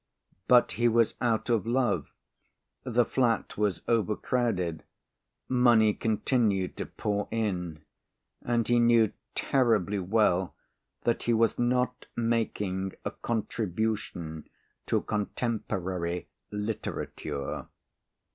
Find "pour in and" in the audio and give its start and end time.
6.87-8.67